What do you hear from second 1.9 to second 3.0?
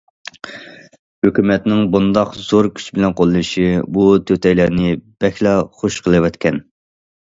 بۇنداق زور كۈچ